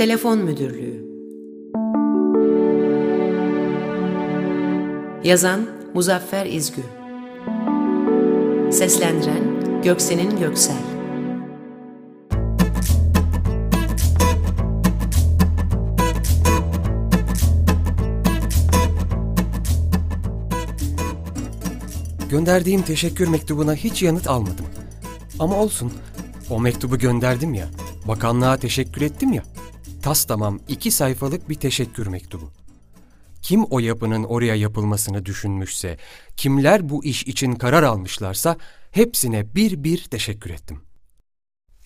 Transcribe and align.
Telefon 0.00 0.38
Müdürlüğü 0.38 1.04
Yazan 5.24 5.60
Muzaffer 5.94 6.46
İzgü 6.46 6.82
Seslendiren 8.72 9.42
Göksen'in 9.82 10.38
Göksel 10.40 10.76
Gönderdiğim 22.30 22.82
teşekkür 22.82 23.28
mektubuna 23.28 23.74
hiç 23.74 24.02
yanıt 24.02 24.28
almadım. 24.28 24.66
Ama 25.38 25.56
olsun. 25.56 25.92
O 26.50 26.60
mektubu 26.60 26.98
gönderdim 26.98 27.54
ya. 27.54 27.68
Bakanlığa 28.08 28.56
teşekkür 28.56 29.02
ettim 29.02 29.32
ya. 29.32 29.42
Tas 30.02 30.24
tamam 30.24 30.60
iki 30.68 30.90
sayfalık 30.90 31.48
bir 31.48 31.54
teşekkür 31.54 32.06
mektubu. 32.06 32.50
Kim 33.42 33.64
o 33.64 33.78
yapının 33.78 34.24
oraya 34.24 34.54
yapılmasını 34.54 35.26
düşünmüşse, 35.26 35.96
kimler 36.36 36.88
bu 36.88 37.04
iş 37.04 37.22
için 37.22 37.52
karar 37.52 37.82
almışlarsa 37.82 38.56
hepsine 38.90 39.54
bir 39.54 39.84
bir 39.84 40.04
teşekkür 40.04 40.50
ettim. 40.50 40.80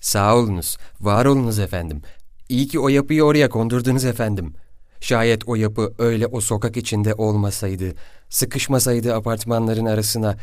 Sağ 0.00 0.36
olunuz, 0.36 0.76
var 1.00 1.24
olunuz 1.24 1.58
efendim. 1.58 2.02
İyi 2.48 2.68
ki 2.68 2.80
o 2.80 2.88
yapıyı 2.88 3.24
oraya 3.24 3.48
kondurdunuz 3.48 4.04
efendim. 4.04 4.54
Şayet 5.00 5.48
o 5.48 5.54
yapı 5.54 5.94
öyle 5.98 6.26
o 6.26 6.40
sokak 6.40 6.76
içinde 6.76 7.14
olmasaydı, 7.14 7.94
sıkışmasaydı 8.28 9.14
apartmanların 9.14 9.86
arasına, 9.86 10.36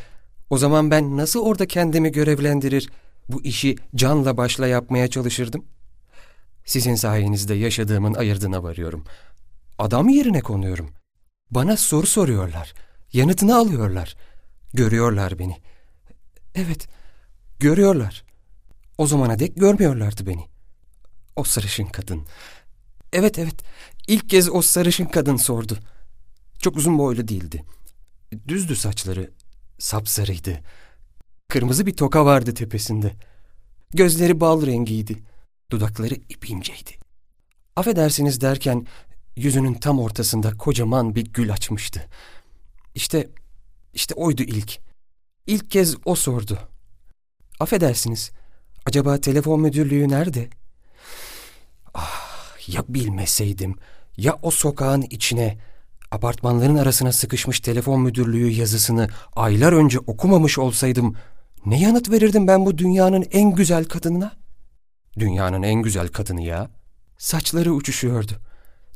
o 0.50 0.58
zaman 0.58 0.92
ben 0.92 1.18
nasıl 1.18 1.40
orada 1.40 1.66
kendimi 1.66 2.12
görevlendirir, 2.12 2.90
bu 3.30 3.42
işi 3.42 3.76
canla 3.96 4.38
başla 4.38 4.68
yapmaya 4.68 5.08
çalışırdım? 5.08 5.66
Sizin 6.66 6.96
sayenizde 6.96 7.54
yaşadığımın 7.54 8.14
ayırdına 8.14 8.64
varıyorum. 8.64 9.04
Adam 9.78 10.10
yerine 10.10 10.42
konuyorum. 10.42 10.90
Bana 11.52 11.78
soru 11.78 12.08
soruyorlar. 12.08 12.74
Yanıtını 13.14 13.56
alıyorlar. 13.56 14.16
Görüyorlar 14.74 15.40
beni. 15.40 15.58
Evet, 16.56 16.88
görüyorlar. 17.60 18.24
O 18.98 19.08
zamana 19.08 19.40
dek 19.40 19.56
görmüyorlardı 19.56 20.28
beni. 20.28 20.46
O 21.36 21.44
sarışın 21.44 21.86
kadın. 21.86 22.26
Evet 23.14 23.40
evet, 23.40 23.56
ilk 24.08 24.30
kez 24.30 24.50
o 24.50 24.62
sarışın 24.62 25.06
kadın 25.06 25.36
sordu. 25.36 25.78
Çok 26.60 26.78
uzun 26.78 26.98
boylu 26.98 27.28
değildi. 27.28 27.64
Düzdü 28.48 28.76
saçları, 28.76 29.32
sapsarıydı. 29.80 30.60
Kırmızı 31.48 31.86
bir 31.86 31.96
toka 31.96 32.26
vardı 32.26 32.54
tepesinde. 32.54 33.12
Gözleri 33.94 34.40
bal 34.40 34.66
rengiydi. 34.66 35.31
Dudakları 35.72 36.14
ip 36.14 36.50
inceydi. 36.50 36.92
Affedersiniz 37.76 38.42
derken 38.42 38.88
yüzünün 39.36 39.74
tam 39.74 40.00
ortasında 40.00 40.58
kocaman 40.58 41.16
bir 41.16 41.26
gül 41.26 41.54
açmıştı. 41.54 42.08
İşte, 42.96 43.30
işte 43.94 44.14
oydu 44.14 44.44
ilk. 44.44 44.80
İlk 45.48 45.72
kez 45.72 45.96
o 46.06 46.16
sordu. 46.16 46.60
Affedersiniz, 47.60 48.32
acaba 48.86 49.18
telefon 49.18 49.62
müdürlüğü 49.62 50.10
nerede? 50.10 50.50
Ah, 51.94 52.58
ya 52.68 52.84
bilmeseydim, 52.90 53.76
ya 54.18 54.40
o 54.42 54.52
sokağın 54.52 55.02
içine, 55.02 55.58
apartmanların 56.12 56.76
arasına 56.76 57.12
sıkışmış 57.12 57.60
telefon 57.60 58.02
müdürlüğü 58.02 58.50
yazısını 58.50 59.10
aylar 59.36 59.74
önce 59.74 60.00
okumamış 60.00 60.58
olsaydım, 60.58 61.16
ne 61.66 61.80
yanıt 61.80 62.12
verirdim 62.12 62.48
ben 62.48 62.66
bu 62.66 62.78
dünyanın 62.78 63.26
en 63.32 63.56
güzel 63.56 63.86
kadınına? 63.86 64.41
Dünyanın 65.20 65.64
en 65.64 65.82
güzel 65.82 66.08
kadını 66.08 66.42
ya. 66.42 66.72
Saçları 67.18 67.74
uçuşuyordu. 67.74 68.32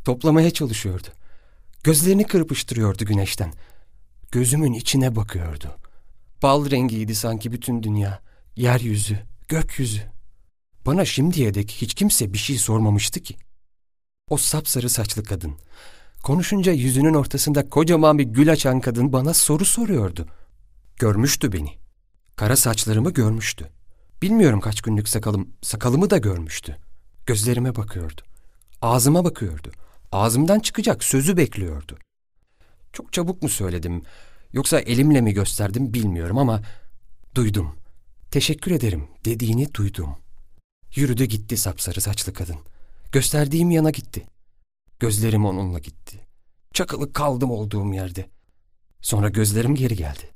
Toplamaya 0.05 0.51
çalışıyordu. 0.51 1.07
Gözlerini 1.83 2.23
kırpıştırıyordu 2.23 3.05
güneşten. 3.05 3.53
Gözümün 4.31 4.73
içine 4.73 5.15
bakıyordu. 5.15 5.75
Bal 6.43 6.71
rengiydi 6.71 7.15
sanki 7.15 7.51
bütün 7.51 7.83
dünya. 7.83 8.21
Yeryüzü, 8.55 9.19
gökyüzü. 9.47 10.01
Bana 10.85 11.05
şimdiye 11.05 11.53
dek 11.53 11.71
hiç 11.71 11.93
kimse 11.93 12.33
bir 12.33 12.37
şey 12.37 12.57
sormamıştı 12.57 13.19
ki. 13.19 13.35
O 14.29 14.37
sapsarı 14.37 14.89
saçlı 14.89 15.23
kadın. 15.23 15.53
Konuşunca 16.23 16.71
yüzünün 16.71 17.13
ortasında 17.13 17.69
kocaman 17.69 18.19
bir 18.19 18.23
gül 18.23 18.51
açan 18.51 18.79
kadın 18.79 19.13
bana 19.13 19.33
soru 19.33 19.65
soruyordu. 19.65 20.27
Görmüştü 20.95 21.53
beni. 21.53 21.69
Kara 22.35 22.55
saçlarımı 22.55 23.13
görmüştü. 23.13 23.74
Bilmiyorum 24.25 24.59
kaç 24.59 24.81
günlük 24.81 25.09
sakalım, 25.09 25.49
sakalımı 25.61 26.09
da 26.09 26.17
görmüştü. 26.17 26.77
Gözlerime 27.25 27.75
bakıyordu. 27.75 28.21
Ağzıma 28.81 29.25
bakıyordu. 29.25 29.71
Ağzımdan 30.11 30.59
çıkacak 30.59 31.03
sözü 31.03 31.37
bekliyordu. 31.37 31.97
Çok 32.93 33.13
çabuk 33.13 33.41
mu 33.41 33.49
söyledim, 33.49 34.03
yoksa 34.53 34.79
elimle 34.79 35.21
mi 35.21 35.33
gösterdim 35.33 35.93
bilmiyorum 35.93 36.37
ama 36.37 36.61
duydum. 37.35 37.75
Teşekkür 38.31 38.71
ederim 38.71 39.07
dediğini 39.25 39.73
duydum. 39.73 40.15
Yürüdü 40.95 41.25
gitti 41.25 41.57
sapsarı 41.57 42.01
saçlı 42.01 42.33
kadın. 42.33 42.57
Gösterdiğim 43.11 43.71
yana 43.71 43.89
gitti. 43.89 44.25
Gözlerim 44.99 45.45
onunla 45.45 45.79
gitti. 45.79 46.19
Çakılı 46.73 47.13
kaldım 47.13 47.51
olduğum 47.51 47.93
yerde. 47.93 48.29
Sonra 49.01 49.29
gözlerim 49.29 49.75
geri 49.75 49.95
geldi. 49.95 50.29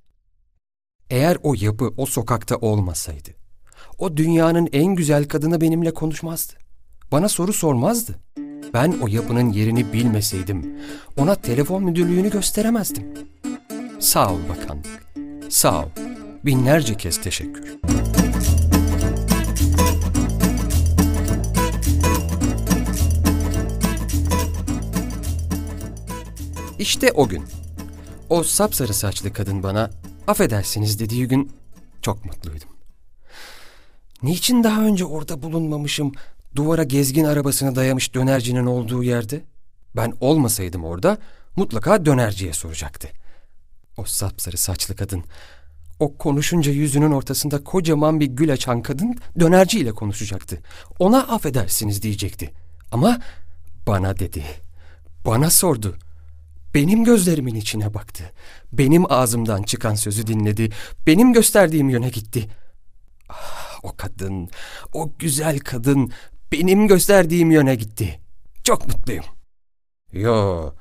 Eğer 1.10 1.38
o 1.44 1.54
yapı 1.54 1.94
o 1.98 2.06
sokakta 2.06 2.56
olmasaydı, 2.56 3.30
o 3.98 4.18
dünyanın 4.18 4.70
en 4.74 4.96
güzel 4.96 5.28
kadını 5.28 5.62
benimle 5.62 5.94
konuşmazdı. 5.94 6.54
Bana 7.12 7.30
soru 7.30 7.54
sormazdı. 7.54 8.16
Ben 8.74 8.94
o 9.02 9.08
yapının 9.08 9.52
yerini 9.52 9.94
bilmeseydim, 9.94 10.76
ona 11.18 11.36
telefon 11.36 11.84
müdürlüğünü 11.84 12.32
gösteremezdim. 12.32 13.04
Sağ 14.00 14.34
ol 14.34 14.40
bakanlık. 14.50 15.06
Sağ 15.50 15.80
ol. 15.80 15.90
Binlerce 16.46 16.98
kez 16.98 17.22
teşekkür. 17.22 17.80
İşte 26.80 27.12
o 27.12 27.28
gün. 27.28 27.44
O 28.30 28.44
sapsarı 28.44 28.94
saçlı 28.94 29.34
kadın 29.34 29.64
bana 29.64 29.90
affedersiniz 30.28 31.00
dediği 31.00 31.28
gün 31.28 31.52
çok 32.02 32.26
mutluydum. 32.26 32.79
Niçin 34.24 34.64
daha 34.64 34.82
önce 34.82 35.06
orada 35.06 35.42
bulunmamışım, 35.42 36.12
duvara 36.56 36.84
gezgin 36.84 37.26
arabasını 37.26 37.76
dayamış 37.76 38.14
dönercinin 38.14 38.66
olduğu 38.66 39.04
yerde? 39.04 39.42
Ben 39.96 40.14
olmasaydım 40.20 40.84
orada 40.84 41.18
mutlaka 41.56 42.06
dönerciye 42.06 42.54
soracaktı. 42.54 43.08
O 43.98 44.04
sapsarı 44.04 44.58
saçlı 44.58 44.96
kadın, 44.96 45.24
o 46.00 46.18
konuşunca 46.18 46.72
yüzünün 46.72 47.12
ortasında 47.12 47.64
kocaman 47.64 48.20
bir 48.20 48.26
gül 48.26 48.54
açan 48.54 48.82
kadın 48.82 49.16
dönerciyle 49.40 49.92
konuşacaktı. 49.92 50.60
Ona 51.00 51.20
affedersiniz 51.28 52.02
diyecekti. 52.02 52.52
Ama 52.92 53.20
bana 53.88 54.20
dedi. 54.20 54.44
Bana 55.26 55.50
sordu. 55.50 55.98
Benim 56.74 57.04
gözlerimin 57.04 57.56
içine 57.56 57.94
baktı. 57.94 58.24
Benim 58.74 59.12
ağzımdan 59.12 59.64
çıkan 59.64 59.96
sözü 59.96 60.28
dinledi. 60.28 60.70
Benim 61.08 61.34
gösterdiğim 61.34 61.90
yöne 61.90 62.10
gitti. 62.10 62.50
Ah, 63.30 63.69
o 63.84 63.96
kadın, 63.98 64.50
o 64.94 65.12
güzel 65.20 65.60
kadın 65.60 66.12
benim 66.52 66.88
gösterdiğim 66.88 67.52
yöne 67.52 67.76
gitti. 67.76 68.20
Çok 68.64 68.88
mutluyum. 68.88 69.26
Yo, 70.14 70.72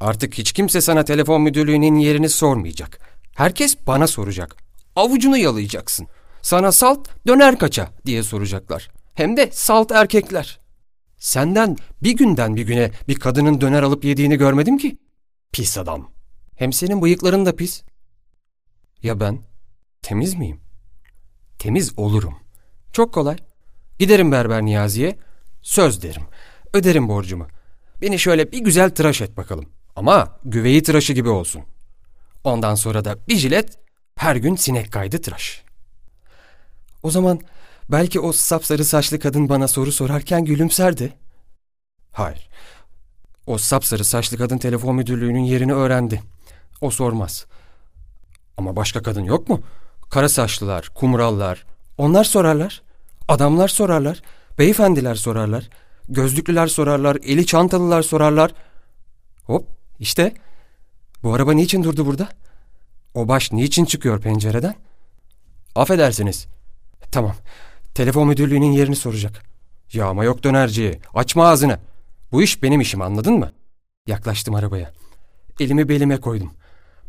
artık 0.00 0.34
hiç 0.34 0.52
kimse 0.52 0.80
sana 0.80 1.04
telefon 1.04 1.42
müdürlüğünün 1.42 1.94
yerini 1.94 2.28
sormayacak. 2.28 2.98
Herkes 3.36 3.76
bana 3.86 4.06
soracak. 4.06 4.56
Avucunu 4.96 5.36
yalayacaksın. 5.38 6.06
Sana 6.42 6.72
salt 6.72 7.08
döner 7.26 7.58
kaça 7.58 7.88
diye 8.06 8.22
soracaklar. 8.22 8.90
Hem 9.14 9.36
de 9.36 9.50
salt 9.52 9.92
erkekler. 9.92 10.60
Senden 11.18 11.76
bir 12.02 12.16
günden 12.16 12.56
bir 12.56 12.66
güne 12.66 12.90
bir 13.08 13.14
kadının 13.14 13.60
döner 13.60 13.82
alıp 13.82 14.04
yediğini 14.04 14.36
görmedim 14.36 14.78
ki. 14.78 14.98
Pis 15.52 15.78
adam. 15.78 16.10
Hem 16.56 16.72
senin 16.72 17.02
bıyıkların 17.02 17.46
da 17.46 17.56
pis. 17.56 17.82
Ya 19.02 19.20
ben? 19.20 19.38
Temiz 20.02 20.34
miyim? 20.34 20.60
Temiz 21.60 21.98
olurum. 21.98 22.34
Çok 22.92 23.14
kolay. 23.14 23.36
Giderim 23.98 24.32
berber 24.32 24.62
Niyazi'ye. 24.62 25.18
Söz 25.62 26.02
derim. 26.02 26.22
Öderim 26.72 27.08
borcumu. 27.08 27.46
Beni 28.02 28.18
şöyle 28.18 28.52
bir 28.52 28.58
güzel 28.58 28.90
tıraş 28.90 29.20
et 29.20 29.36
bakalım. 29.36 29.64
Ama 29.96 30.38
güveyi 30.44 30.82
tıraşı 30.82 31.12
gibi 31.12 31.28
olsun. 31.28 31.62
Ondan 32.44 32.74
sonra 32.74 33.04
da 33.04 33.18
bir 33.28 33.36
jilet, 33.36 33.78
her 34.16 34.36
gün 34.36 34.56
sinek 34.56 34.92
kaydı 34.92 35.20
tıraş. 35.20 35.62
O 37.02 37.10
zaman 37.10 37.40
belki 37.88 38.20
o 38.20 38.32
sapsarı 38.32 38.84
saçlı 38.84 39.18
kadın 39.18 39.48
bana 39.48 39.68
soru 39.68 39.92
sorarken 39.92 40.44
gülümserdi. 40.44 41.12
Hayır. 42.12 42.48
O 43.46 43.58
sapsarı 43.58 44.04
saçlı 44.04 44.38
kadın 44.38 44.58
telefon 44.58 44.96
müdürlüğünün 44.96 45.44
yerini 45.44 45.72
öğrendi. 45.72 46.22
O 46.80 46.90
sormaz. 46.90 47.46
Ama 48.56 48.76
başka 48.76 49.02
kadın 49.02 49.24
yok 49.24 49.48
mu? 49.48 49.62
Kara 50.10 50.28
saçlılar, 50.28 50.88
kumrallar. 50.94 51.66
Onlar 51.98 52.24
sorarlar. 52.24 52.82
Adamlar 53.28 53.68
sorarlar. 53.68 54.22
Beyefendiler 54.58 55.14
sorarlar. 55.14 55.68
Gözlüklüler 56.08 56.66
sorarlar, 56.66 57.16
eli 57.22 57.46
çantalılar 57.46 58.02
sorarlar. 58.02 58.54
Hop 59.44 59.68
işte. 59.98 60.34
Bu 61.22 61.34
araba 61.34 61.52
niçin 61.52 61.84
durdu 61.84 62.06
burada? 62.06 62.28
O 63.14 63.28
baş 63.28 63.52
niçin 63.52 63.84
çıkıyor 63.84 64.20
pencereden? 64.20 64.74
Affedersiniz. 65.74 66.46
Tamam. 67.10 67.34
Telefon 67.94 68.28
müdürlüğünün 68.28 68.72
yerini 68.72 68.96
soracak. 68.96 69.42
Ya 69.92 70.06
ama 70.06 70.24
yok 70.24 70.44
dönerci. 70.44 71.00
Açma 71.14 71.48
ağzını. 71.48 71.78
Bu 72.32 72.42
iş 72.42 72.62
benim 72.62 72.80
işim 72.80 73.02
anladın 73.02 73.34
mı? 73.34 73.52
Yaklaştım 74.06 74.54
arabaya. 74.54 74.92
Elimi 75.60 75.88
belime 75.88 76.20
koydum. 76.20 76.52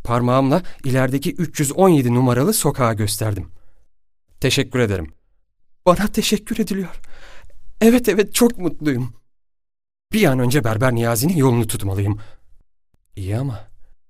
Parmağımla 0.03 0.63
ilerideki 0.83 1.33
317 1.33 2.13
numaralı 2.13 2.53
sokağa 2.53 2.93
gösterdim. 2.93 3.47
Teşekkür 4.39 4.79
ederim. 4.79 5.13
Bana 5.85 6.07
teşekkür 6.07 6.59
ediliyor. 6.59 6.99
Evet 7.81 8.09
evet 8.09 8.33
çok 8.33 8.57
mutluyum. 8.57 9.13
Bir 10.13 10.23
an 10.25 10.39
önce 10.39 10.63
Berber 10.63 10.95
Niyazi'nin 10.95 11.35
yolunu 11.35 11.67
tutmalıyım. 11.67 12.19
İyi 13.15 13.37
ama 13.37 13.59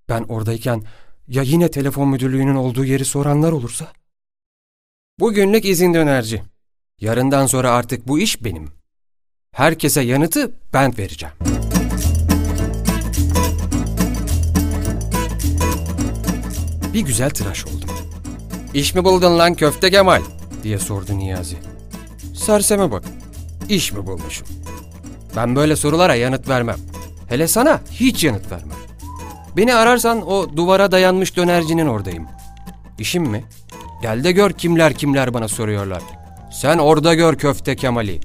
ben 0.10 0.24
oradayken 0.24 0.84
ya 1.28 1.44
yine 1.44 1.72
telefon 1.72 2.08
müdürlüğünün 2.08 2.56
olduğu 2.56 2.86
yeri 2.86 3.06
soranlar 3.06 3.52
olursa? 3.52 3.92
Bugünlük 5.20 5.66
izin 5.66 5.94
dönerci. 5.94 6.44
Yarından 7.00 7.46
sonra 7.46 7.72
artık 7.72 8.08
bu 8.08 8.20
iş 8.20 8.44
benim. 8.44 8.70
Herkese 9.52 10.02
yanıtı 10.02 10.52
ben 10.74 10.98
vereceğim. 10.98 11.36
Bir 16.94 17.02
güzel 17.02 17.30
tıraş 17.30 17.66
oldum. 17.66 17.90
İş 18.74 18.96
mi 18.96 19.04
buldun 19.04 19.40
lan 19.40 19.54
köfte 19.54 19.92
Kemal? 19.92 20.22
diye 20.64 20.80
sordu 20.80 21.18
Niyazi. 21.18 21.58
Serseme 22.36 22.92
bak. 22.92 23.04
İş 23.70 23.92
mi 23.94 24.08
bulmuşum? 24.08 24.48
Ben 25.36 25.56
böyle 25.56 25.76
sorulara 25.76 26.16
yanıt 26.16 26.50
vermem. 26.50 26.78
Hele 27.30 27.48
sana 27.48 27.82
hiç 27.92 28.24
yanıt 28.24 28.52
vermem. 28.52 28.78
Beni 29.58 29.76
ararsan 29.76 30.28
o 30.28 30.56
duvara 30.56 30.92
dayanmış 30.92 31.36
dönercinin 31.38 31.88
oradayım. 31.88 32.28
İşim 33.00 33.24
mi? 33.24 33.44
Gel 34.02 34.24
de 34.24 34.32
gör 34.32 34.52
kimler 34.52 34.94
kimler 34.94 35.34
bana 35.34 35.48
soruyorlar. 35.48 36.02
Sen 36.52 36.78
orada 36.78 37.14
gör 37.14 37.36
köfte 37.36 37.76
Kemal'i. 37.76 38.20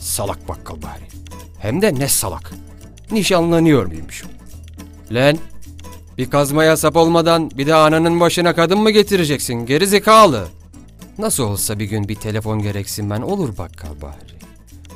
Salak 0.00 0.48
bakkal 0.48 0.82
bari. 0.82 1.08
Hem 1.58 1.82
de 1.82 1.94
ne 1.94 2.08
salak. 2.08 2.50
Nişanlanıyor 3.10 3.86
muymuşum? 3.86 4.30
Len, 5.14 5.38
bir 6.20 6.30
kazmaya 6.30 6.76
sap 6.76 6.96
olmadan 6.96 7.50
bir 7.50 7.66
de 7.66 7.74
ananın 7.74 8.20
başına 8.20 8.54
kadın 8.54 8.78
mı 8.78 8.90
getireceksin 8.90 9.54
geri 9.54 9.86
zekalı? 9.86 10.48
Nasıl 11.18 11.44
olsa 11.44 11.78
bir 11.78 11.84
gün 11.84 12.08
bir 12.08 12.14
telefon 12.14 12.62
gereksin 12.62 13.10
ben 13.10 13.20
olur 13.20 13.58
bakkal 13.58 14.00
bari. 14.02 14.38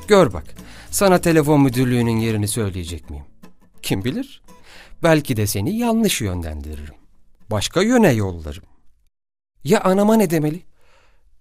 Gör 0.08 0.32
bak, 0.32 0.44
sana 0.90 1.18
telefon 1.18 1.60
müdürlüğünün 1.60 2.16
yerini 2.16 2.48
söyleyecek 2.48 3.10
miyim? 3.10 3.24
Kim 3.82 4.04
bilir? 4.04 4.42
Belki 5.02 5.36
de 5.36 5.46
seni 5.46 5.78
yanlış 5.78 6.20
yönlendiririm. 6.20 6.94
Başka 7.50 7.82
yöne 7.82 8.12
yollarım. 8.12 8.64
Ya 9.64 9.80
anama 9.80 10.16
ne 10.16 10.30
demeli? 10.30 10.62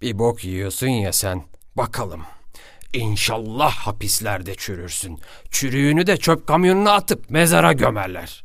Bir 0.01 0.19
bok 0.19 0.45
yiyorsun 0.45 0.87
ya 0.87 1.13
sen. 1.13 1.43
Bakalım. 1.77 2.21
İnşallah 2.93 3.71
hapislerde 3.71 4.55
çürürsün. 4.55 5.19
Çürüğünü 5.51 6.07
de 6.07 6.17
çöp 6.17 6.47
kamyonuna 6.47 6.91
atıp 6.91 7.29
mezara 7.29 7.73
gömerler. 7.73 8.42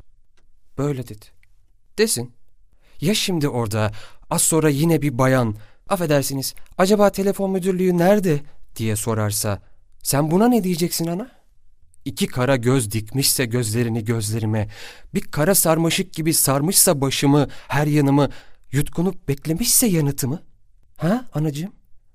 Böyle 0.78 1.08
dedi. 1.08 1.24
Desin. 1.98 2.32
Ya 3.00 3.14
şimdi 3.14 3.48
orada 3.48 3.92
az 4.30 4.42
sonra 4.42 4.68
yine 4.68 5.02
bir 5.02 5.18
bayan, 5.18 5.54
affedersiniz 5.88 6.54
acaba 6.78 7.10
telefon 7.10 7.50
müdürlüğü 7.50 7.98
nerede 7.98 8.40
diye 8.76 8.96
sorarsa 8.96 9.62
sen 10.02 10.30
buna 10.30 10.48
ne 10.48 10.64
diyeceksin 10.64 11.06
ana? 11.06 11.30
İki 12.04 12.26
kara 12.26 12.56
göz 12.56 12.92
dikmişse 12.92 13.44
gözlerini 13.44 14.04
gözlerime, 14.04 14.68
bir 15.14 15.20
kara 15.20 15.54
sarmaşık 15.54 16.12
gibi 16.12 16.34
sarmışsa 16.34 17.00
başımı, 17.00 17.48
her 17.68 17.86
yanımı, 17.86 18.28
yutkunup 18.72 19.28
beklemişse 19.28 19.86
yanıtımı. 19.86 20.42
Ha 20.96 21.24
anacığım? 21.34 21.72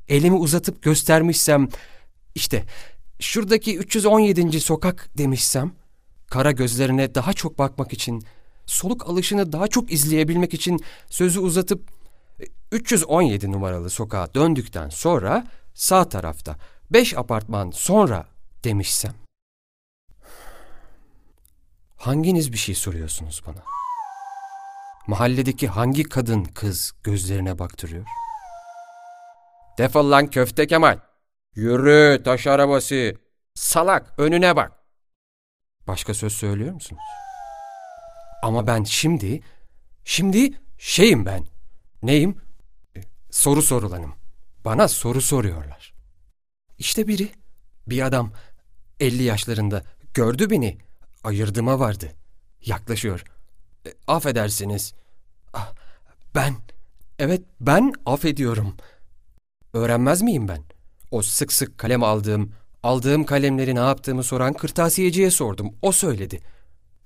Elimi 0.08 0.36
uzatıp 0.36 0.82
göstermişsem, 0.82 1.70
işte 2.36 2.64
şuradaki 3.20 3.78
317. 3.78 4.60
sokak 4.60 5.10
demişsem, 5.18 5.72
kara 6.28 6.52
gözlerine 6.52 7.16
daha 7.16 7.34
çok 7.34 7.60
bakmak 7.60 7.94
için, 7.94 8.24
soluk 8.66 9.10
alışını 9.10 9.52
daha 9.52 9.68
çok 9.68 9.92
izleyebilmek 9.92 10.54
için 10.54 10.80
sözü 11.10 11.40
uzatıp 11.40 11.90
317 12.72 13.52
numaralı 13.52 13.90
sokağa 13.90 14.34
döndükten 14.34 14.90
sonra 14.90 15.48
sağ 15.74 16.10
tarafta 16.10 16.56
5 16.92 17.18
apartman 17.18 17.72
sonra 17.72 18.26
demişsem. 18.64 19.14
Hanginiz 21.98 22.52
bir 22.54 22.58
şey 22.58 22.76
soruyorsunuz 22.76 23.42
bana? 23.48 23.64
Mahalledeki 25.08 25.68
hangi 25.68 26.04
kadın 26.04 26.44
kız 26.44 26.94
gözlerine 27.04 27.60
baktırıyor? 27.60 28.06
Defol 29.78 30.12
lan 30.12 30.28
köfte 30.28 30.68
Kemal. 30.68 31.00
Yürü 31.56 32.24
taş 32.24 32.48
arabası. 32.48 33.16
Salak 33.56 34.14
önüne 34.18 34.56
bak. 34.56 34.72
Başka 35.88 36.14
söz 36.14 36.34
söylüyor 36.34 36.74
musunuz? 36.74 37.02
Ama 38.44 38.68
ben 38.68 38.84
şimdi, 38.84 39.42
şimdi 40.06 40.54
şeyim 40.78 41.26
ben. 41.26 41.46
Neyim? 42.02 42.38
E, 42.98 43.02
Soru 43.32 43.62
sorulanım. 43.62 44.14
Bana 44.66 44.88
soru 44.88 45.22
soruyorlar. 45.22 45.94
İşte 46.78 47.08
biri, 47.08 47.30
bir 47.88 48.02
adam 48.02 48.32
50 49.00 49.24
yaşlarında 49.24 49.84
gördü 50.14 50.50
beni. 50.50 50.78
Ayırdıma 51.24 51.80
vardı. 51.80 52.12
Yaklaşıyor. 52.66 53.24
E, 53.86 53.90
affedersiniz. 54.08 54.94
Ah, 55.54 55.74
ben, 56.36 56.56
evet 57.20 57.42
ben 57.62 57.94
affediyorum. 58.06 58.78
Öğrenmez 59.74 60.22
miyim 60.22 60.48
ben? 60.48 60.64
O 61.12 61.22
sık 61.22 61.54
sık 61.54 61.78
kalem 61.78 62.04
aldığım, 62.04 62.52
aldığım 62.84 63.26
kalemleri 63.26 63.76
ne 63.76 63.80
yaptığımı 63.80 64.24
soran 64.24 64.54
kırtasiyeciye 64.54 65.32
sordum. 65.32 65.76
O 65.82 65.92
söyledi. 65.92 66.40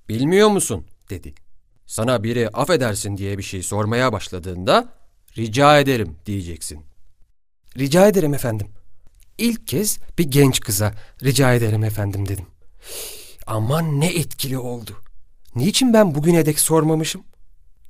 Bilmiyor 0.10 0.50
musun? 0.50 0.86
Dedi. 1.10 1.34
Sana 1.86 2.24
biri 2.24 2.50
affedersin 2.50 3.18
diye 3.18 3.38
bir 3.38 3.44
şey 3.44 3.64
sormaya 3.64 4.14
başladığında 4.14 4.94
rica 5.38 5.80
ederim 5.80 6.16
diyeceksin. 6.26 6.86
Rica 7.78 8.08
ederim 8.08 8.34
efendim. 8.34 8.68
İlk 9.38 9.68
kez 9.68 9.98
bir 10.18 10.24
genç 10.24 10.60
kıza 10.60 10.94
rica 11.24 11.54
ederim 11.54 11.84
efendim 11.84 12.28
dedim. 12.28 12.46
Aman 13.48 14.00
ne 14.00 14.08
etkili 14.08 14.58
oldu. 14.58 15.02
Niçin 15.56 15.94
ben 15.94 16.16
bugüne 16.16 16.46
dek 16.46 16.60
sormamışım? 16.60 17.24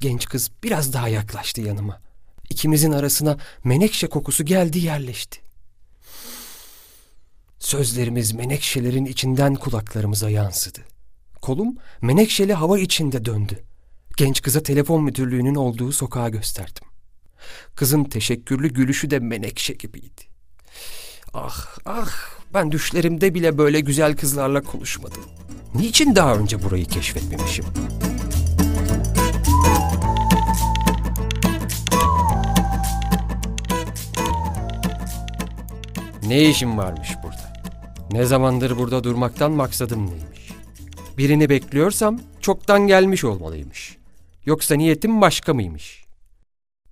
Genç 0.01 0.25
kız 0.25 0.51
biraz 0.63 0.93
daha 0.93 1.07
yaklaştı 1.07 1.61
yanıma. 1.61 2.01
İkimizin 2.49 2.91
arasına 2.91 3.37
menekşe 3.63 4.07
kokusu 4.07 4.45
geldi 4.45 4.79
yerleşti. 4.79 5.39
Sözlerimiz 7.59 8.33
menekşelerin 8.33 9.05
içinden 9.05 9.55
kulaklarımıza 9.55 10.29
yansıdı. 10.29 10.79
Kolum 11.41 11.75
menekşeli 12.01 12.53
hava 12.53 12.79
içinde 12.79 13.25
döndü. 13.25 13.63
Genç 14.17 14.41
kıza 14.41 14.63
telefon 14.63 15.03
müdürlüğünün 15.03 15.55
olduğu 15.55 15.91
sokağa 15.91 16.29
gösterdim. 16.29 16.87
Kızın 17.75 18.03
teşekkürlü 18.03 18.73
gülüşü 18.73 19.09
de 19.09 19.19
menekşe 19.19 19.73
gibiydi. 19.73 20.21
Ah 21.33 21.77
ah 21.85 22.11
ben 22.53 22.71
düşlerimde 22.71 23.33
bile 23.33 23.57
böyle 23.57 23.79
güzel 23.79 24.17
kızlarla 24.17 24.61
konuşmadım. 24.61 25.21
Niçin 25.75 26.15
daha 26.15 26.35
önce 26.35 26.63
burayı 26.63 26.85
keşfetmemişim? 26.85 27.65
Ne 36.27 36.49
işim 36.49 36.77
varmış 36.77 37.09
burada? 37.23 37.53
Ne 38.11 38.25
zamandır 38.25 38.77
burada 38.77 39.03
durmaktan 39.03 39.51
maksadım 39.51 40.05
neymiş? 40.07 40.36
Birini 41.17 41.49
bekliyorsam 41.49 42.19
çoktan 42.41 42.87
gelmiş 42.87 43.23
olmalıymış. 43.23 43.97
Yoksa 44.45 44.75
niyetim 44.75 45.21
başka 45.21 45.53
mıymış? 45.53 46.05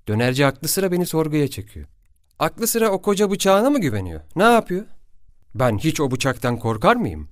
Dönerci 0.07 0.45
aklı 0.45 0.67
sıra 0.67 0.91
beni 0.91 1.05
sorguya 1.05 1.47
çekiyor. 1.47 1.87
Aklı 2.39 2.67
sıra 2.67 2.89
o 2.89 3.01
koca 3.01 3.31
bıçağına 3.31 3.69
mı 3.69 3.81
güveniyor? 3.81 4.21
Ne 4.35 4.43
yapıyor? 4.43 4.85
Ben 5.55 5.77
hiç 5.77 6.01
o 6.01 6.11
bıçaktan 6.11 6.59
korkar 6.59 6.95
mıyım? 6.95 7.29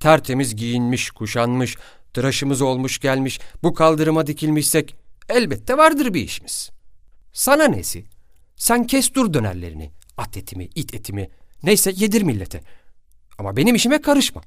Tertemiz 0.00 0.56
giyinmiş, 0.56 1.10
kuşanmış, 1.10 1.76
tıraşımız 2.14 2.62
olmuş 2.62 2.98
gelmiş, 2.98 3.40
bu 3.62 3.74
kaldırıma 3.74 4.26
dikilmişsek 4.26 4.96
elbette 5.28 5.78
vardır 5.78 6.14
bir 6.14 6.22
işimiz. 6.22 6.70
Sana 7.32 7.64
nesi? 7.64 8.04
Sen 8.56 8.86
kes 8.86 9.14
dur 9.14 9.34
dönerlerini, 9.34 9.92
at 10.16 10.36
etimi, 10.36 10.64
it 10.74 10.94
etimi, 10.94 11.28
neyse 11.62 11.92
yedir 11.94 12.22
millete. 12.22 12.60
Ama 13.38 13.56
benim 13.56 13.74
işime 13.74 14.00
karışma. 14.02 14.42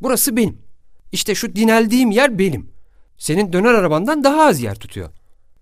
Burası 0.00 0.36
benim. 0.36 0.71
İşte 1.12 1.34
şu 1.34 1.56
dineldiğim 1.56 2.10
yer 2.10 2.38
benim. 2.38 2.70
Senin 3.18 3.52
döner 3.52 3.74
arabandan 3.74 4.24
daha 4.24 4.46
az 4.46 4.60
yer 4.60 4.74
tutuyor. 4.74 5.10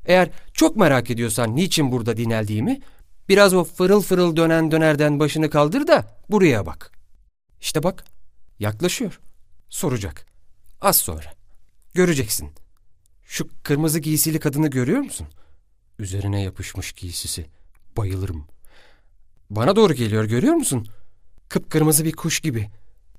Eğer 0.07 0.31
çok 0.53 0.77
merak 0.77 1.11
ediyorsan 1.11 1.57
niçin 1.57 1.93
burada 1.93 2.17
dineldiğimi, 2.17 2.81
biraz 3.29 3.55
o 3.55 3.65
fırıl 3.65 4.01
fırıl 4.03 4.37
dönen 4.37 4.71
dönerden 4.71 5.21
başını 5.21 5.51
kaldır 5.51 5.87
da 5.87 6.19
buraya 6.31 6.67
bak. 6.67 6.93
İşte 7.61 7.83
bak, 7.83 8.05
Yaklaşıyor. 8.61 9.21
Soracak. 9.69 10.27
Az 10.81 10.97
sonra. 10.97 11.35
Göreceksin. 11.95 12.51
Şu 13.25 13.49
kırmızı 13.63 13.99
giysili 13.99 14.41
kadını 14.41 14.69
görüyor 14.69 15.01
musun? 15.01 15.27
Üzerine 15.99 16.43
yapışmış 16.43 16.93
giysisi. 16.93 17.47
Bayılırım. 17.97 18.47
Bana 19.51 19.77
doğru 19.77 19.95
geliyor 19.95 20.25
görüyor 20.25 20.55
musun? 20.55 20.89
Kıpkırmızı 21.49 22.05
bir 22.05 22.13
kuş 22.13 22.41
gibi. 22.41 22.71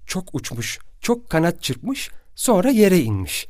Çok 0.05 0.35
uçmuş, 0.35 0.79
çok 0.99 1.29
kanat 1.29 1.63
çırpmış, 1.63 2.11
sonra 2.35 2.69
yere 2.69 2.99
inmiş. 2.99 3.47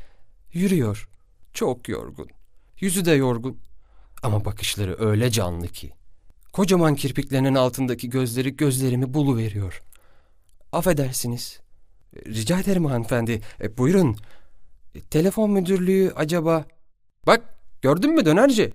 Yürüyor. 0.54 1.10
Çok 1.54 1.90
yorgun. 1.90 2.28
Yüzü 2.80 3.06
de 3.06 3.12
yorgun. 3.12 3.60
Ama 4.24 4.46
bakışları 4.46 4.96
öyle 5.00 5.32
canlı 5.32 5.68
ki. 5.68 5.92
Kocaman 6.54 6.96
kirpiklerinin 6.96 7.56
altındaki 7.56 8.10
gözleri 8.10 8.58
gözlerimi 8.58 9.14
buluveriyor. 9.14 9.84
Affedersiniz. 10.72 11.60
Rica 12.16 12.60
ederim 12.60 12.86
hanımefendi. 12.86 13.42
E, 13.62 13.78
buyurun. 13.78 14.18
E, 14.96 15.02
telefon 15.02 15.52
müdürlüğü 15.52 16.14
acaba... 16.16 16.66
Bak 17.28 17.60
gördün 17.82 18.16
mü 18.16 18.26
dönerci? 18.26 18.74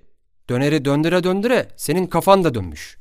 Döneri 0.48 0.84
döndüre 0.84 1.24
döndüre 1.24 1.68
senin 1.76 2.06
kafan 2.06 2.44
da 2.44 2.54
dönmüş. 2.54 2.98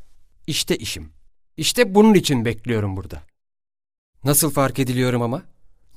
İşte 0.48 0.78
işim. 0.78 1.12
İşte 1.58 1.96
bunun 1.96 2.14
için 2.14 2.46
bekliyorum 2.46 2.98
burada. 2.98 3.24
Nasıl 4.24 4.52
fark 4.52 4.80
ediliyorum 4.80 5.22
ama? 5.22 5.44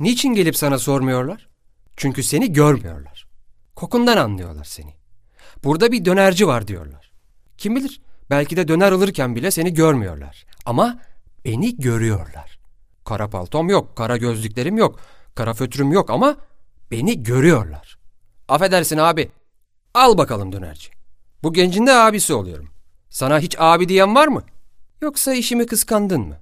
Niçin 0.01 0.35
gelip 0.35 0.57
sana 0.57 0.79
sormuyorlar? 0.79 1.49
Çünkü 1.97 2.23
seni 2.23 2.53
görmüyorlar. 2.53 3.29
Kokundan 3.77 4.17
anlıyorlar 4.17 4.65
seni. 4.65 4.95
Burada 5.65 5.93
bir 5.93 6.05
dönerci 6.05 6.47
var 6.47 6.69
diyorlar. 6.69 7.11
Kim 7.59 7.77
bilir 7.77 8.01
belki 8.31 8.57
de 8.57 8.69
döner 8.69 8.93
alırken 8.93 9.37
bile 9.37 9.51
seni 9.51 9.75
görmüyorlar. 9.75 10.47
Ama 10.67 10.99
beni 11.45 11.77
görüyorlar. 11.77 12.59
Kara 13.05 13.29
paltom 13.31 13.69
yok, 13.69 13.97
kara 13.97 14.17
gözlüklerim 14.17 14.77
yok, 14.77 15.01
kara 15.35 15.55
fötürüm 15.55 15.93
yok 15.93 16.11
ama 16.11 16.37
beni 16.91 17.23
görüyorlar. 17.23 17.99
Affedersin 18.49 18.99
abi. 18.99 19.31
Al 19.95 20.19
bakalım 20.19 20.53
dönerci. 20.53 20.91
Bu 21.43 21.53
gencin 21.53 21.87
de 21.87 21.93
abisi 21.93 22.35
oluyorum. 22.35 22.71
Sana 23.11 23.41
hiç 23.41 23.57
abi 23.59 23.89
diyen 23.89 24.15
var 24.15 24.29
mı? 24.29 24.43
Yoksa 25.03 25.35
işimi 25.35 25.67
kıskandın 25.67 26.21
mı? 26.21 26.37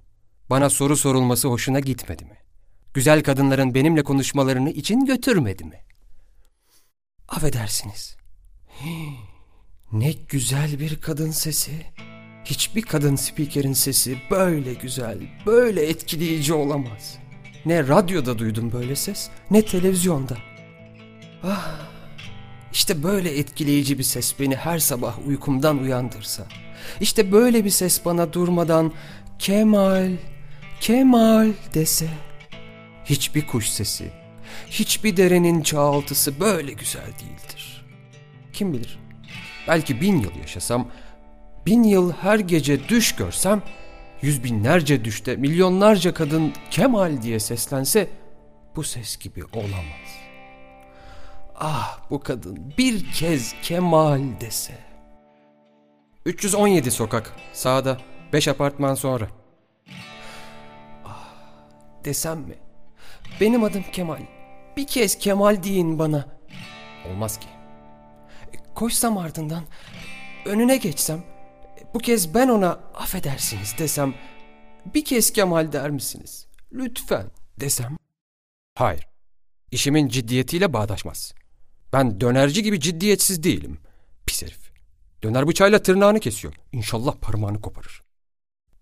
Bana 0.50 0.70
soru 0.70 0.96
sorulması 0.96 1.48
hoşuna 1.48 1.80
gitmedi 1.80 2.24
mi? 2.24 2.35
Güzel 2.96 3.22
kadınların 3.22 3.74
benimle 3.74 4.02
konuşmalarını 4.02 4.70
için 4.70 5.04
götürmedi 5.04 5.64
mi? 5.64 5.80
Affedersiniz. 7.28 8.16
Ne 9.92 10.12
güzel 10.12 10.80
bir 10.80 11.00
kadın 11.00 11.30
sesi. 11.30 11.72
Hiçbir 12.44 12.82
kadın 12.82 13.16
spikerin 13.16 13.72
sesi 13.72 14.18
böyle 14.30 14.74
güzel, 14.74 15.18
böyle 15.46 15.86
etkileyici 15.86 16.54
olamaz. 16.54 17.18
Ne 17.66 17.88
radyoda 17.88 18.38
duydum 18.38 18.72
böyle 18.72 18.96
ses, 18.96 19.28
ne 19.50 19.62
televizyonda. 19.62 20.36
Ah, 21.42 21.80
işte 22.72 23.02
böyle 23.02 23.38
etkileyici 23.38 23.98
bir 23.98 24.04
ses 24.04 24.40
beni 24.40 24.56
her 24.56 24.78
sabah 24.78 25.26
uykumdan 25.26 25.78
uyandırsa. 25.78 26.46
İşte 27.00 27.32
böyle 27.32 27.64
bir 27.64 27.70
ses 27.70 28.04
bana 28.04 28.32
durmadan 28.32 28.92
Kemal, 29.38 30.12
Kemal 30.80 31.52
dese. 31.74 32.08
Hiçbir 33.06 33.46
kuş 33.46 33.68
sesi, 33.68 34.10
hiçbir 34.70 35.16
derenin 35.16 35.62
çağaltısı 35.62 36.40
böyle 36.40 36.72
güzel 36.72 37.06
değildir. 37.06 37.86
Kim 38.52 38.72
bilir, 38.72 38.98
belki 39.68 40.00
bin 40.00 40.18
yıl 40.18 40.34
yaşasam, 40.40 40.90
bin 41.66 41.82
yıl 41.82 42.12
her 42.12 42.38
gece 42.38 42.88
düş 42.88 43.14
görsem, 43.16 43.62
yüz 44.22 44.44
binlerce 44.44 45.04
düşte 45.04 45.36
milyonlarca 45.36 46.14
kadın 46.14 46.52
Kemal 46.70 47.22
diye 47.22 47.40
seslense, 47.40 48.08
bu 48.76 48.84
ses 48.84 49.16
gibi 49.16 49.44
olamaz. 49.44 50.26
Ah 51.54 51.98
bu 52.10 52.20
kadın 52.20 52.74
bir 52.78 53.12
kez 53.12 53.54
Kemal 53.62 54.22
dese. 54.40 54.78
317 56.26 56.90
sokak 56.90 57.32
sağda 57.52 57.98
5 58.32 58.48
apartman 58.48 58.94
sonra. 58.94 59.28
Ah 61.04 61.34
desem 62.04 62.38
mi? 62.38 62.54
Benim 63.40 63.64
adım 63.64 63.82
Kemal. 63.92 64.20
Bir 64.76 64.86
kez 64.86 65.18
Kemal 65.18 65.62
deyin 65.62 65.98
bana. 65.98 66.38
Olmaz 67.08 67.38
ki. 67.40 67.46
E, 68.52 68.74
Koşsam 68.74 69.18
ardından 69.18 69.64
önüne 70.44 70.76
geçsem 70.76 71.24
bu 71.94 71.98
kez 71.98 72.34
ben 72.34 72.48
ona 72.48 72.70
affedersiniz 72.94 73.74
desem 73.78 74.14
bir 74.94 75.04
kez 75.04 75.30
Kemal 75.30 75.72
der 75.72 75.90
misiniz? 75.90 76.46
Lütfen 76.72 77.26
desem. 77.60 77.96
Hayır. 78.74 79.08
İşimin 79.70 80.08
ciddiyetiyle 80.08 80.72
bağdaşmaz. 80.72 81.34
Ben 81.92 82.20
dönerci 82.20 82.62
gibi 82.62 82.80
ciddiyetsiz 82.80 83.42
değilim. 83.42 83.78
Pis 84.26 84.42
herif. 84.42 84.70
Döner 85.22 85.48
bıçağıyla 85.48 85.82
tırnağını 85.82 86.20
kesiyor. 86.20 86.54
İnşallah 86.72 87.16
parmağını 87.16 87.60
koparır. 87.60 88.02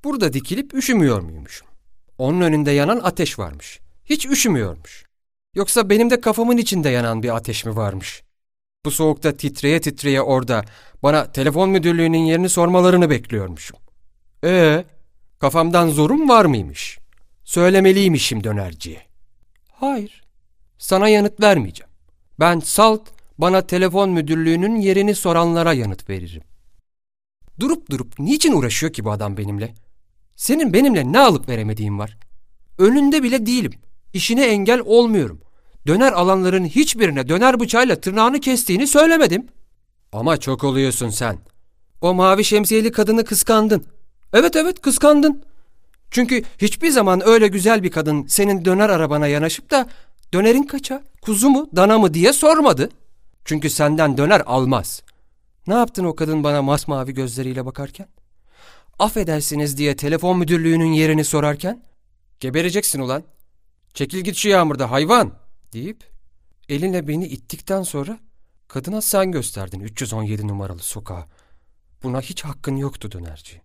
Burada 0.05 0.33
dikilip 0.33 0.75
üşümüyor 0.75 1.21
muymuşum? 1.21 1.69
Onun 2.19 2.41
önünde 2.41 2.71
yanan 2.71 3.01
ateş 3.03 3.39
varmış. 3.39 3.81
Hiç 4.05 4.27
üşümüyormuş. 4.27 5.05
Yoksa 5.55 5.91
benim 5.91 6.11
de 6.11 6.21
kafamın 6.21 6.57
içinde 6.57 6.89
yanan 6.89 7.23
bir 7.23 7.37
ateş 7.37 7.65
mi 7.65 7.77
varmış? 7.77 8.23
Bu 8.85 8.91
soğukta 8.91 9.37
titreye 9.37 9.81
titreye 9.81 10.23
orada 10.23 10.65
bana 11.03 11.33
telefon 11.33 11.71
müdürlüğünün 11.71 12.25
yerini 12.25 12.49
sormalarını 12.49 13.11
bekliyormuşum. 13.11 13.79
Ee, 14.45 14.85
kafamdan 15.39 15.89
zorum 15.89 16.29
var 16.29 16.45
mıymış? 16.45 16.99
Söylemeliymişim 17.45 18.45
dönerciye. 18.45 19.03
Hayır, 19.73 20.25
sana 20.79 21.09
yanıt 21.09 21.41
vermeyeceğim. 21.41 21.93
Ben 22.41 22.61
salt, 22.61 23.09
bana 23.39 23.67
telefon 23.67 24.11
müdürlüğünün 24.11 24.77
yerini 24.77 25.15
soranlara 25.15 25.73
yanıt 25.73 26.09
veririm. 26.11 26.43
Durup 27.61 27.91
durup 27.91 28.19
niçin 28.19 28.53
uğraşıyor 28.53 28.93
ki 28.93 29.05
bu 29.05 29.11
adam 29.13 29.37
benimle? 29.37 29.75
Senin 30.37 30.73
benimle 30.73 31.13
ne 31.13 31.19
alıp 31.19 31.49
veremediğin 31.49 31.99
var? 31.99 32.17
Önünde 32.79 33.23
bile 33.23 33.47
değilim. 33.47 33.73
İşine 34.15 34.47
engel 34.47 34.81
olmuyorum. 34.81 35.41
Döner 35.87 36.13
alanların 36.13 36.65
hiçbirine 36.65 37.29
döner 37.29 37.61
bıçağıyla 37.61 38.01
tırnağını 38.01 38.41
kestiğini 38.41 38.87
söylemedim. 38.87 39.47
Ama 40.13 40.37
çok 40.37 40.65
oluyorsun 40.65 41.09
sen. 41.09 41.39
O 42.01 42.15
mavi 42.15 42.45
şemsiyeli 42.45 42.93
kadını 42.93 43.25
kıskandın. 43.25 43.85
Evet 44.33 44.57
evet 44.57 44.81
kıskandın. 44.81 45.43
Çünkü 46.11 46.43
hiçbir 46.59 46.91
zaman 46.91 47.29
öyle 47.29 47.49
güzel 47.49 47.83
bir 47.83 47.91
kadın 47.91 48.27
senin 48.27 48.65
döner 48.65 48.89
arabana 48.89 49.27
yanaşıp 49.27 49.71
da 49.71 49.89
dönerin 50.35 50.63
kaça, 50.63 51.03
kuzu 51.23 51.51
mu, 51.51 51.69
dana 51.77 51.99
mı 51.99 52.15
diye 52.15 52.33
sormadı. 52.33 52.89
Çünkü 53.45 53.71
senden 53.71 54.17
döner 54.17 54.43
almaz. 54.47 55.03
Ne 55.67 55.75
yaptın 55.75 56.05
o 56.05 56.15
kadın 56.15 56.45
bana 56.45 56.63
masmavi 56.63 57.15
gözleriyle 57.15 57.67
bakarken? 57.67 58.07
Affedersiniz 58.99 59.79
diye 59.79 59.97
telefon 59.97 60.39
müdürlüğünün 60.39 60.93
yerini 60.93 61.25
sorarken? 61.25 61.83
Gebereceksin 62.41 63.01
ulan. 63.01 63.23
Çekil 63.95 64.21
git 64.21 64.37
şu 64.37 64.49
yağmurda 64.49 64.91
hayvan 64.91 65.33
deyip 65.73 66.05
elinle 66.69 67.09
beni 67.09 67.27
ittikten 67.27 67.83
sonra 67.83 68.19
kadına 68.69 69.01
sen 69.01 69.33
gösterdin 69.33 69.81
317 69.81 70.49
numaralı 70.49 70.79
sokağa. 70.79 71.29
Buna 72.03 72.21
hiç 72.21 72.45
hakkın 72.45 72.77
yoktu 72.77 73.13
dönerci. 73.13 73.63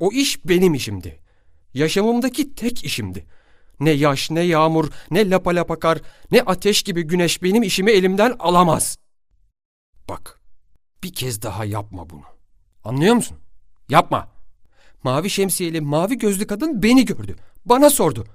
O 0.00 0.12
iş 0.12 0.44
benim 0.44 0.74
işimdi. 0.74 1.20
Yaşamımdaki 1.74 2.54
tek 2.54 2.84
işimdi. 2.84 3.26
Ne 3.80 3.90
yaş, 3.90 4.30
ne 4.30 4.40
yağmur, 4.40 4.90
ne 5.10 5.30
lapa 5.30 5.50
lapa 5.50 5.78
kar, 5.78 5.98
ne 6.30 6.42
ateş 6.42 6.82
gibi 6.82 7.02
güneş 7.02 7.42
benim 7.42 7.62
işimi 7.62 7.90
elimden 7.90 8.36
alamaz. 8.38 8.96
Bak, 10.08 10.40
bir 11.02 11.12
kez 11.12 11.42
daha 11.42 11.64
yapma 11.64 12.10
bunu. 12.10 12.24
Anlıyor 12.84 13.14
musun? 13.14 13.38
Yapma. 13.88 14.28
Mavi 15.02 15.30
şemsiyeli, 15.30 15.80
mavi 15.80 16.18
gözlü 16.18 16.46
kadın 16.46 16.82
beni 16.82 17.04
gördü. 17.04 17.36
Bana 17.64 17.90
sordu. 17.90 18.26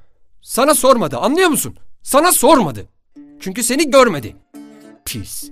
Sana 0.41 0.75
sormadı, 0.75 1.17
anlıyor 1.17 1.50
musun? 1.50 1.75
Sana 2.01 2.31
sormadı. 2.31 2.89
Çünkü 3.39 3.63
seni 3.63 3.91
görmedi. 3.91 4.36
Pis. 5.05 5.51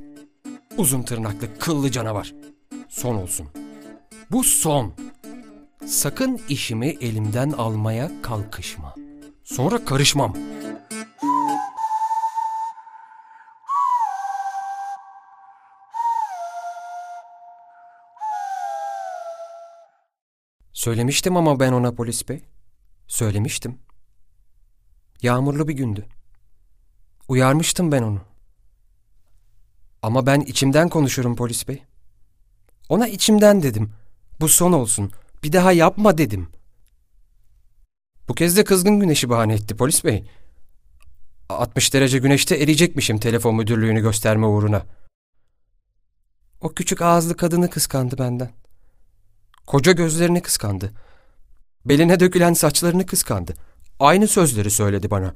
Uzun 0.78 1.04
tırnaklı, 1.04 1.60
kıllı 1.60 1.92
canavar. 1.92 2.34
Son 2.90 3.16
olsun. 3.16 3.48
Bu 4.32 4.44
son. 4.44 4.94
Sakın 5.86 6.42
işimi 6.50 6.88
elimden 6.88 7.52
almaya 7.52 8.12
kalkışma. 8.22 8.96
Sonra 9.44 9.86
karışmam. 9.86 10.36
Söylemiştim 20.74 21.38
ama 21.38 21.60
ben 21.60 21.72
ona 21.72 21.92
polis 21.92 22.30
bey. 22.30 22.44
Söylemiştim. 23.08 23.80
Yağmurlu 25.22 25.68
bir 25.68 25.74
gündü. 25.74 26.06
Uyarmıştım 27.28 27.92
ben 27.92 28.04
onu. 28.04 28.22
Ama 30.02 30.26
ben 30.26 30.42
içimden 30.42 30.90
konuşurum 30.90 31.36
polis 31.36 31.68
bey. 31.68 31.84
Ona 32.90 33.08
içimden 33.08 33.64
dedim. 33.64 33.94
Bu 34.40 34.50
son 34.50 34.72
olsun. 34.72 35.12
Bir 35.44 35.54
daha 35.54 35.72
yapma 35.72 36.18
dedim. 36.18 36.50
Bu 38.28 38.34
kez 38.36 38.58
de 38.58 38.64
kızgın 38.64 39.00
güneşi 39.00 39.30
bahane 39.30 39.54
etti 39.54 39.76
polis 39.78 40.04
bey. 40.04 40.30
60 41.50 41.94
derece 41.94 42.18
güneşte 42.20 42.56
eriyecekmişim 42.56 43.20
telefon 43.20 43.56
müdürlüğünü 43.56 44.02
gösterme 44.02 44.46
uğruna. 44.46 44.86
O 46.62 46.74
küçük 46.74 47.02
ağızlı 47.02 47.38
kadını 47.38 47.70
kıskandı 47.70 48.18
benden. 48.18 48.52
Koca 49.68 49.92
gözlerini 49.92 50.42
kıskandı. 50.42 50.94
Beline 51.86 52.20
dökülen 52.20 52.54
saçlarını 52.54 53.06
kıskandı. 53.06 53.54
Aynı 54.00 54.28
sözleri 54.28 54.72
söyledi 54.72 55.12
bana. 55.12 55.34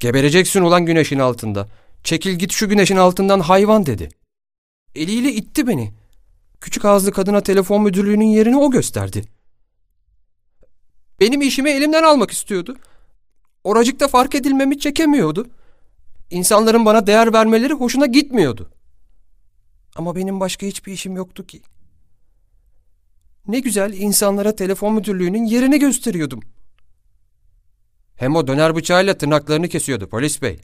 Gebereceksin 0.00 0.62
ulan 0.62 0.86
güneşin 0.86 1.18
altında. 1.18 1.68
Çekil 2.04 2.32
git 2.32 2.52
şu 2.52 2.68
güneşin 2.68 2.96
altından 2.96 3.40
hayvan 3.40 3.86
dedi. 3.86 4.08
Eliyle 4.94 5.32
itti 5.32 5.66
beni. 5.66 5.92
Küçük 6.60 6.84
ağızlı 6.84 7.12
kadına 7.12 7.40
telefon 7.40 7.82
müdürlüğünün 7.82 8.24
yerini 8.24 8.56
o 8.56 8.70
gösterdi. 8.70 9.22
Benim 11.20 11.42
işimi 11.42 11.70
elimden 11.70 12.02
almak 12.02 12.30
istiyordu. 12.30 12.76
Oracıkta 13.64 14.08
fark 14.08 14.34
edilmemi 14.34 14.78
çekemiyordu. 14.78 15.46
İnsanların 16.30 16.84
bana 16.84 17.06
değer 17.06 17.32
vermeleri 17.32 17.72
hoşuna 17.72 18.06
gitmiyordu. 18.06 18.70
Ama 19.96 20.16
benim 20.16 20.40
başka 20.40 20.66
hiçbir 20.66 20.92
işim 20.92 21.16
yoktu 21.16 21.46
ki. 21.46 21.62
Ne 23.48 23.60
güzel 23.60 23.92
insanlara 23.92 24.56
telefon 24.56 24.94
müdürlüğünün 24.94 25.44
yerini 25.44 25.78
gösteriyordum. 25.78 26.40
Hem 28.16 28.36
o 28.36 28.46
döner 28.46 28.74
bıçağıyla 28.76 29.14
tırnaklarını 29.14 29.68
kesiyordu 29.68 30.08
polis 30.08 30.42
bey. 30.42 30.58